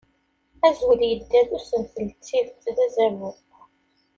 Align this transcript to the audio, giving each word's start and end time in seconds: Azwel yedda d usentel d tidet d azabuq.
Azwel 0.67 1.01
yedda 1.09 1.41
d 1.47 1.49
usentel 1.57 2.09
d 2.17 2.19
tidet 2.25 2.65
d 2.75 2.77
azabuq. 2.85 3.39